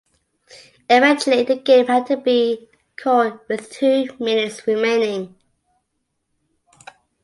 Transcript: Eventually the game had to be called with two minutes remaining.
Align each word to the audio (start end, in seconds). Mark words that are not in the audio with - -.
Eventually 0.89 1.43
the 1.43 1.57
game 1.57 1.85
had 1.85 2.07
to 2.07 2.17
be 2.17 2.67
called 2.97 3.39
with 3.47 3.69
two 3.69 4.07
minutes 4.19 4.65
remaining. 4.65 5.35